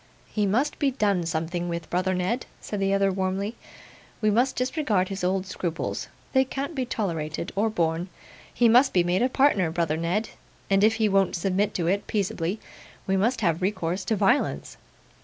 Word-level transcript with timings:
'He 0.31 0.47
must 0.47 0.79
be 0.79 0.89
done 0.89 1.27
something 1.27 1.69
with, 1.69 1.87
brother 1.91 2.15
Ned,' 2.15 2.47
said 2.59 2.79
the 2.79 2.91
other, 2.91 3.11
warmly; 3.11 3.55
'we 4.19 4.31
must 4.31 4.55
disregard 4.55 5.09
his 5.09 5.23
old 5.23 5.45
scruples; 5.45 6.07
they 6.33 6.43
can't 6.43 6.73
be 6.73 6.87
tolerated, 6.87 7.51
or 7.55 7.69
borne. 7.69 8.09
He 8.51 8.67
must 8.67 8.93
be 8.93 9.03
made 9.03 9.21
a 9.21 9.29
partner, 9.29 9.69
brother 9.69 9.97
Ned; 9.97 10.29
and 10.71 10.83
if 10.83 10.95
he 10.95 11.07
won't 11.07 11.35
submit 11.35 11.75
to 11.75 11.85
it 11.85 12.07
peaceably, 12.07 12.59
we 13.05 13.15
must 13.15 13.41
have 13.41 13.61
recourse 13.61 14.03
to 14.05 14.15
violence. 14.15 14.75